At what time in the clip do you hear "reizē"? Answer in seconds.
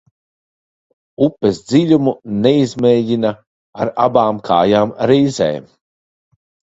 5.13-5.49